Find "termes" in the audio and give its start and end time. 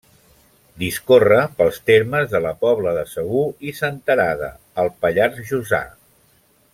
1.89-2.31